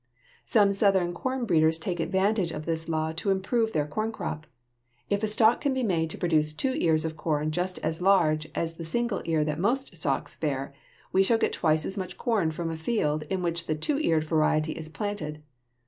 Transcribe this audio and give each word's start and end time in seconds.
Some 0.45 0.73
Southern 0.73 1.13
corn 1.13 1.45
breeders 1.45 1.77
take 1.77 1.99
advantage 1.99 2.49
of 2.51 2.65
this 2.65 2.89
law 2.89 3.11
to 3.11 3.29
improve 3.29 3.71
their 3.71 3.85
corn 3.85 4.11
crop. 4.11 4.47
If 5.11 5.21
a 5.21 5.27
stalk 5.27 5.61
can 5.61 5.75
be 5.75 5.83
made 5.83 6.09
to 6.09 6.17
produce 6.17 6.53
two 6.53 6.73
ears 6.73 7.05
of 7.05 7.15
corn 7.15 7.51
just 7.51 7.77
as 7.83 8.01
large 8.01 8.49
as 8.55 8.77
the 8.77 8.83
single 8.83 9.21
ear 9.25 9.43
that 9.43 9.59
most 9.59 9.95
stalks 9.95 10.35
bear, 10.35 10.73
we 11.11 11.21
shall 11.21 11.37
get 11.37 11.53
twice 11.53 11.85
as 11.85 11.99
much 11.99 12.17
corn 12.17 12.49
from 12.49 12.71
a 12.71 12.77
field 12.77 13.21
in 13.29 13.43
which 13.43 13.67
the 13.67 13.75
"two 13.75 13.99
eared" 13.99 14.23
variety 14.23 14.71
is 14.71 14.89
planted. 14.89 15.43